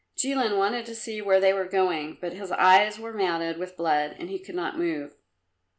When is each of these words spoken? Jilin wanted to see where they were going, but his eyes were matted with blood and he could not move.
Jilin 0.17 0.57
wanted 0.57 0.87
to 0.87 0.95
see 0.95 1.21
where 1.21 1.39
they 1.39 1.53
were 1.53 1.67
going, 1.67 2.17
but 2.19 2.33
his 2.33 2.51
eyes 2.51 2.97
were 2.97 3.13
matted 3.13 3.59
with 3.59 3.77
blood 3.77 4.15
and 4.17 4.31
he 4.31 4.39
could 4.39 4.55
not 4.55 4.75
move. 4.75 5.13